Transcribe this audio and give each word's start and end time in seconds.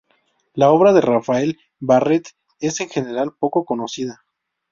La 0.55 0.71
obra 0.71 0.93
de 0.93 1.01
Rafael 1.01 1.59
Barrett 1.79 2.29
es 2.59 2.79
en 2.81 2.89
general 2.89 3.33
poco 3.37 3.65
conocida. 3.65 4.23